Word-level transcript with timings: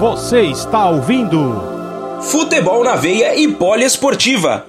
Você 0.00 0.40
está 0.44 0.88
ouvindo 0.88 1.60
Futebol 2.22 2.82
na 2.82 2.96
Veia 2.96 3.36
e 3.36 3.46
Poliesportiva. 3.46 4.64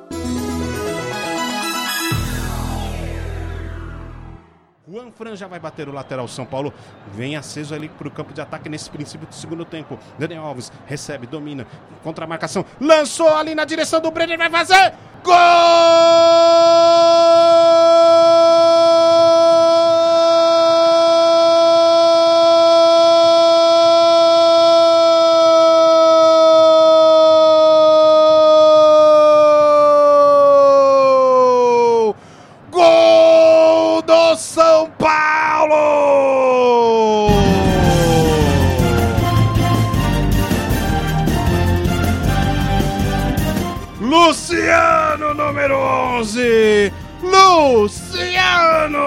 Juan 4.86 5.09
Fran 5.17 5.38
já 5.38 5.47
vai 5.47 5.57
bater 5.57 5.88
o 5.88 5.94
lateral. 5.94 6.28
São 6.28 6.46
Paulo 6.46 6.73
vem 7.13 7.38
aceso 7.38 7.73
ali 7.73 7.88
para 7.88 8.09
o 8.09 8.12
campo 8.12 8.33
de 8.33 8.41
ataque 8.41 8.67
nesse 8.67 8.89
princípio 8.89 9.25
do 9.25 9.33
segundo 9.33 9.63
tempo. 9.63 9.97
Daniel 10.20 10.44
Alves 10.44 10.70
recebe, 10.86 11.26
domina, 11.26 11.66
contra 12.04 12.26
a 12.26 12.28
marcação. 12.28 12.66
Lançou 12.78 13.34
ali 13.34 13.56
na 13.56 13.63
direção 13.63 14.02
do 14.02 14.12
Brenner, 14.12 14.38
vai 14.38 14.50
fazer! 14.50 14.94
Gol! 15.24 16.70
São 34.53 34.91
Paulo! 34.99 35.71
Luciano, 44.01 45.33
número 45.33 45.77
11! 45.77 46.91
Luciano! 47.23 48.99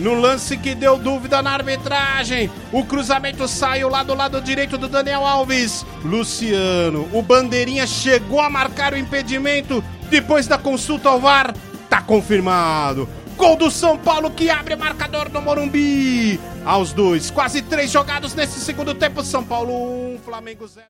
No 0.00 0.14
lance 0.20 0.56
que 0.56 0.74
deu 0.74 0.98
dúvida 0.98 1.40
na 1.40 1.52
arbitragem, 1.52 2.50
o 2.72 2.84
cruzamento 2.84 3.46
saiu 3.46 3.88
lá 3.88 4.02
do 4.02 4.16
lado 4.16 4.40
direito 4.40 4.76
do 4.76 4.88
Daniel 4.88 5.24
Alves. 5.24 5.86
Luciano, 6.04 7.08
o 7.12 7.22
bandeirinha 7.22 7.86
chegou 7.86 8.40
a 8.40 8.50
marcar 8.50 8.94
o 8.94 8.98
impedimento 8.98 9.80
depois 10.10 10.48
da 10.48 10.58
consulta 10.58 11.08
ao 11.08 11.20
VAR. 11.20 11.54
Tá 11.88 12.02
confirmado. 12.02 13.08
Gol 13.36 13.56
do 13.56 13.70
São 13.70 13.98
Paulo 13.98 14.30
que 14.30 14.48
abre 14.48 14.76
marcador 14.76 15.28
no 15.28 15.42
Morumbi. 15.42 16.38
Aos 16.64 16.92
dois, 16.92 17.30
quase 17.30 17.60
três 17.62 17.90
jogados 17.90 18.34
nesse 18.34 18.60
segundo 18.60 18.94
tempo. 18.94 19.22
São 19.22 19.44
Paulo 19.44 20.14
1, 20.14 20.18
Flamengo 20.24 20.66
0. 20.66 20.86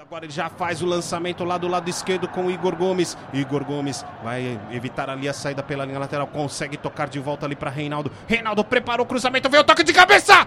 Agora 0.00 0.26
ele 0.26 0.32
já 0.32 0.48
faz 0.48 0.80
o 0.80 0.86
lançamento 0.86 1.42
lá 1.44 1.58
do 1.58 1.66
lado 1.66 1.90
esquerdo 1.90 2.28
com 2.28 2.46
o 2.46 2.50
Igor 2.50 2.76
Gomes. 2.76 3.16
Igor 3.32 3.64
Gomes 3.64 4.06
vai 4.22 4.60
evitar 4.70 5.10
ali 5.10 5.28
a 5.28 5.32
saída 5.32 5.60
pela 5.60 5.84
linha 5.84 5.98
lateral. 5.98 6.28
Consegue 6.28 6.76
tocar 6.76 7.08
de 7.08 7.18
volta 7.18 7.46
ali 7.46 7.56
para 7.56 7.68
Reinaldo. 7.68 8.12
Reinaldo 8.28 8.64
preparou 8.64 9.04
o 9.04 9.08
cruzamento. 9.08 9.48
Veio 9.48 9.62
o 9.62 9.66
toque 9.66 9.82
de 9.82 9.92
cabeça. 9.92 10.46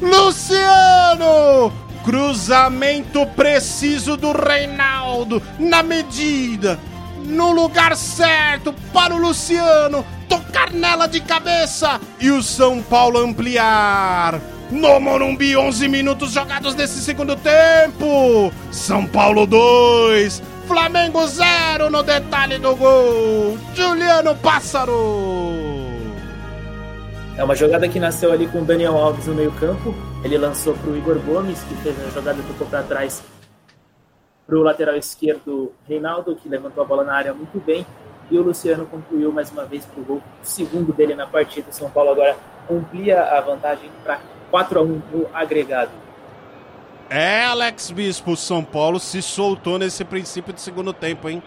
Luciano! 0.00 1.72
Cruzamento 2.04 3.26
preciso 3.28 4.16
do 4.16 4.32
Reinaldo, 4.32 5.42
na 5.58 5.82
medida, 5.82 6.78
no 7.24 7.50
lugar 7.50 7.96
certo 7.96 8.74
para 8.92 9.14
o 9.14 9.18
Luciano 9.18 10.04
tocar 10.28 10.70
nela 10.70 11.06
de 11.06 11.20
cabeça 11.20 12.00
e 12.20 12.30
o 12.30 12.42
São 12.42 12.82
Paulo 12.82 13.18
ampliar. 13.18 14.40
No 14.70 14.98
Morumbi, 14.98 15.56
11 15.56 15.88
minutos 15.88 16.32
jogados 16.32 16.74
nesse 16.74 17.00
segundo 17.00 17.36
tempo. 17.36 18.52
São 18.70 19.06
Paulo 19.06 19.46
2, 19.46 20.42
Flamengo 20.66 21.26
0 21.26 21.90
no 21.90 22.02
detalhe 22.02 22.58
do 22.58 22.74
gol. 22.74 23.58
Juliano 23.74 24.34
Pássaro. 24.36 26.03
É 27.36 27.42
uma 27.42 27.56
jogada 27.56 27.88
que 27.88 27.98
nasceu 27.98 28.30
ali 28.30 28.46
com 28.46 28.60
o 28.60 28.64
Daniel 28.64 28.96
Alves 28.96 29.26
no 29.26 29.34
meio-campo. 29.34 29.92
Ele 30.22 30.38
lançou 30.38 30.72
para 30.74 30.88
o 30.88 30.96
Igor 30.96 31.18
Gomes, 31.18 31.60
que 31.64 31.74
fez 31.76 31.96
a 32.06 32.08
jogada 32.10 32.40
tocou 32.46 32.64
para 32.68 32.84
trás 32.84 33.24
para 34.46 34.56
o 34.56 34.62
lateral 34.62 34.94
esquerdo 34.96 35.72
Reinaldo, 35.88 36.36
que 36.36 36.48
levantou 36.48 36.84
a 36.84 36.86
bola 36.86 37.02
na 37.02 37.12
área 37.12 37.34
muito 37.34 37.58
bem. 37.58 37.84
E 38.30 38.38
o 38.38 38.42
Luciano 38.42 38.86
concluiu 38.86 39.32
mais 39.32 39.50
uma 39.50 39.64
vez 39.64 39.84
para 39.84 40.00
o 40.00 40.04
gol, 40.04 40.22
segundo 40.42 40.92
dele 40.92 41.16
na 41.16 41.26
partida. 41.26 41.70
O 41.70 41.74
São 41.74 41.90
Paulo 41.90 42.10
agora 42.10 42.36
amplia 42.70 43.20
a 43.20 43.40
vantagem 43.40 43.90
para 44.04 44.20
4 44.50 44.78
a 44.78 44.82
1 44.82 44.86
no 44.86 45.28
agregado. 45.34 45.90
É, 47.10 47.44
Alex 47.44 47.90
Bispo, 47.90 48.36
São 48.36 48.62
Paulo 48.64 49.00
se 49.00 49.20
soltou 49.20 49.76
nesse 49.78 50.04
princípio 50.04 50.52
de 50.52 50.60
segundo 50.60 50.92
tempo, 50.92 51.28
hein? 51.28 51.42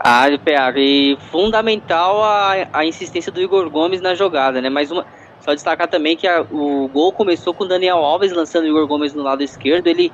Ah, 0.00 0.26
PA, 0.44 0.72
e 0.76 1.16
fundamental 1.30 2.22
a, 2.22 2.68
a 2.72 2.86
insistência 2.86 3.32
do 3.32 3.40
Igor 3.40 3.68
Gomes 3.68 4.00
na 4.00 4.14
jogada, 4.14 4.60
né? 4.60 4.70
Mais 4.70 4.90
uma. 4.92 5.04
Só 5.40 5.54
destacar 5.54 5.88
também 5.88 6.16
que 6.16 6.26
a- 6.26 6.42
o 6.50 6.88
gol 6.88 7.12
começou 7.12 7.52
com 7.54 7.64
o 7.64 7.68
Daniel 7.68 7.98
Alves 7.98 8.32
lançando 8.32 8.64
o 8.64 8.68
Igor 8.68 8.86
Gomes 8.86 9.12
no 9.14 9.22
lado 9.22 9.42
esquerdo. 9.42 9.88
Ele 9.88 10.12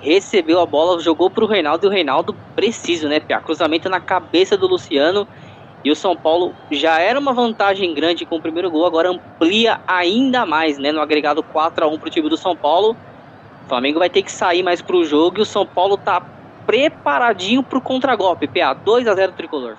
recebeu 0.00 0.60
a 0.60 0.66
bola, 0.66 1.00
jogou 1.00 1.30
pro 1.30 1.46
Reinaldo 1.46 1.86
e 1.86 1.88
o 1.88 1.90
Reinaldo 1.92 2.34
preciso, 2.54 3.08
né, 3.08 3.18
PA? 3.18 3.40
Cruzamento 3.40 3.88
na 3.88 4.00
cabeça 4.00 4.56
do 4.56 4.68
Luciano. 4.68 5.26
E 5.84 5.90
o 5.90 5.96
São 5.96 6.16
Paulo 6.16 6.54
já 6.70 6.98
era 7.00 7.18
uma 7.18 7.32
vantagem 7.34 7.92
grande 7.92 8.24
com 8.24 8.36
o 8.36 8.42
primeiro 8.42 8.70
gol, 8.70 8.86
agora 8.86 9.10
amplia 9.10 9.80
ainda 9.86 10.46
mais, 10.46 10.78
né? 10.78 10.92
No 10.92 11.00
agregado 11.00 11.42
4 11.42 11.84
a 11.84 11.88
1 11.88 11.98
pro 11.98 12.08
time 12.10 12.28
do 12.28 12.36
São 12.36 12.56
Paulo. 12.56 12.96
O 13.64 13.68
Flamengo 13.68 13.98
vai 13.98 14.08
ter 14.08 14.22
que 14.22 14.32
sair 14.32 14.62
mais 14.62 14.80
pro 14.80 15.04
jogo 15.04 15.38
e 15.38 15.42
o 15.42 15.46
São 15.46 15.66
Paulo 15.66 15.96
tá 15.96 16.22
preparadinho 16.66 17.62
pro 17.62 17.80
contragolpe. 17.80 18.48
PA 18.48 18.74
2 18.74 19.08
a 19.08 19.14
0 19.14 19.32
tricolor. 19.32 19.76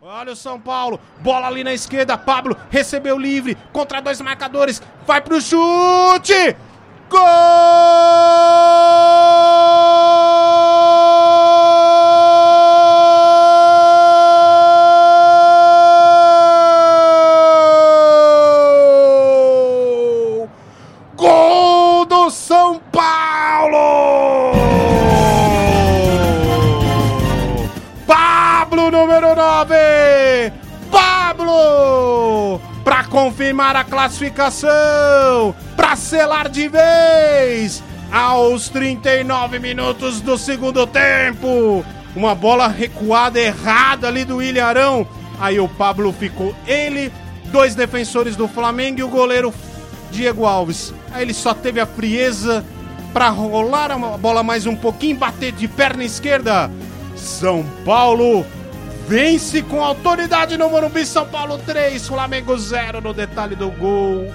Olha 0.00 0.32
o 0.32 0.36
São 0.36 0.60
Paulo, 0.60 1.00
bola 1.20 1.46
ali 1.46 1.62
na 1.62 1.72
esquerda, 1.72 2.18
Pablo 2.18 2.56
recebeu 2.70 3.16
livre, 3.16 3.56
contra 3.72 4.02
dois 4.02 4.20
marcadores, 4.20 4.82
vai 5.06 5.20
pro 5.20 5.40
chute! 5.40 6.56
Gol! 7.08 7.18
Número 29.18 29.34
9! 29.34 30.52
Pablo! 30.90 32.60
Para 32.84 33.04
confirmar 33.04 33.74
a 33.74 33.82
classificação, 33.82 35.54
para 35.76 35.96
selar 35.96 36.48
de 36.48 36.68
vez, 36.68 37.82
aos 38.12 38.68
39 38.68 39.58
minutos 39.58 40.20
do 40.20 40.38
segundo 40.38 40.86
tempo. 40.86 41.84
Uma 42.14 42.34
bola 42.34 42.68
recuada 42.68 43.40
errada 43.40 44.06
ali 44.06 44.24
do 44.24 44.40
Ilharão. 44.40 45.06
Aí 45.40 45.58
o 45.58 45.68
Pablo 45.68 46.12
ficou 46.12 46.54
ele, 46.66 47.12
dois 47.46 47.74
defensores 47.74 48.36
do 48.36 48.46
Flamengo 48.48 49.00
e 49.00 49.02
o 49.02 49.08
goleiro 49.08 49.52
Diego 50.10 50.46
Alves. 50.46 50.94
Aí 51.12 51.22
ele 51.22 51.34
só 51.34 51.52
teve 51.52 51.80
a 51.80 51.86
frieza 51.86 52.64
para 53.12 53.28
rolar 53.28 53.90
a 53.90 53.98
bola 53.98 54.42
mais 54.42 54.64
um 54.64 54.76
pouquinho, 54.76 55.16
bater 55.16 55.52
de 55.52 55.66
perna 55.66 56.04
esquerda. 56.04 56.70
São 57.16 57.64
Paulo 57.84 58.46
vence 59.08 59.62
com 59.62 59.82
autoridade 59.82 60.58
no 60.58 60.68
Morumbi. 60.68 61.04
São 61.06 61.26
Paulo 61.26 61.58
3, 61.58 62.06
Flamengo 62.06 62.56
0 62.58 63.00
no 63.00 63.14
detalhe 63.14 63.56
do 63.56 63.70
gol. 63.70 64.26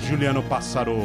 Juliano 0.00 0.42
Passaro. 0.42 0.98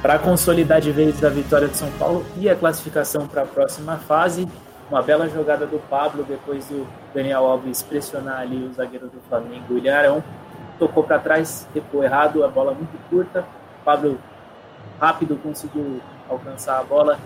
Para 0.00 0.20
consolidar 0.20 0.80
de 0.80 0.92
vez 0.92 1.22
a 1.24 1.28
vitória 1.28 1.66
de 1.66 1.76
São 1.76 1.90
Paulo 1.92 2.24
e 2.36 2.48
a 2.48 2.54
classificação 2.54 3.26
para 3.26 3.42
a 3.42 3.46
próxima 3.46 3.96
fase, 3.96 4.48
uma 4.88 5.02
bela 5.02 5.28
jogada 5.28 5.66
do 5.66 5.80
Pablo 5.90 6.24
depois 6.24 6.66
do 6.66 6.86
Daniel 7.12 7.44
Alves 7.44 7.82
pressionar 7.82 8.40
ali 8.40 8.64
o 8.64 8.72
zagueiro 8.72 9.08
do 9.08 9.20
Flamengo, 9.28 9.76
Ilharão. 9.76 10.22
tocou 10.78 11.02
para 11.02 11.18
trás, 11.18 11.66
recuou 11.74 12.04
errado, 12.04 12.44
a 12.44 12.48
bola 12.48 12.72
muito 12.72 12.96
curta. 13.10 13.44
Pablo 13.84 14.16
rápido 15.00 15.36
conseguiu 15.42 16.00
alcançar 16.28 16.78
a 16.78 16.84
bola, 16.84 17.18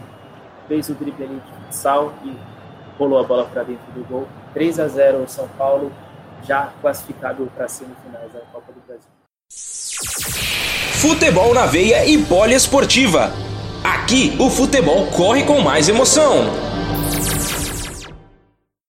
fez 0.69 0.89
o 0.89 0.95
drible 0.95 1.25
ali 1.25 1.35
de 1.35 1.65
futsal 1.65 2.15
e 2.25 2.56
rolou 2.99 3.19
a 3.19 3.23
bola 3.23 3.45
para 3.45 3.63
dentro 3.63 3.91
do 3.93 4.05
gol. 4.09 4.29
3 4.55 4.81
a 4.81 4.89
0 4.89 5.23
o 5.23 5.29
São 5.29 5.49
Paulo, 5.57 5.93
já 6.47 6.73
classificado 6.81 7.51
para 7.55 7.69
semifinais 7.69 8.33
da 8.33 8.41
Copa 8.53 8.73
do 8.73 8.81
Brasil. 8.87 9.09
Futebol 11.01 11.55
na 11.55 11.67
veia 11.67 12.07
e 12.07 12.19
poliesportiva. 12.25 13.31
Aqui 13.85 14.37
o 14.41 14.51
futebol 14.51 15.07
corre 15.09 15.45
com 15.45 15.61
mais 15.61 15.89
emoção. 15.89 16.47